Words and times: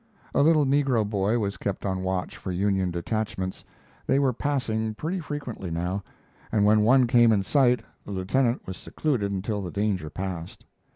A 0.33 0.41
little 0.41 0.65
negro 0.65 1.07
boy 1.07 1.37
was 1.37 1.57
kept 1.57 1.85
on 1.85 2.01
watch 2.01 2.35
for 2.35 2.51
Union 2.51 2.89
detachments 2.89 3.63
they 4.07 4.17
were 4.17 4.33
passing 4.33 4.95
pretty 4.95 5.19
frequently 5.19 5.69
now 5.69 6.03
and 6.51 6.65
when 6.65 6.81
one 6.81 7.05
came 7.05 7.31
in 7.31 7.43
sight 7.43 7.81
the 8.03 8.11
lieutenant 8.11 8.65
was 8.65 8.77
secluded 8.77 9.31
until 9.31 9.61
the 9.61 9.69
danger 9.69 10.09
passed. 10.09 10.65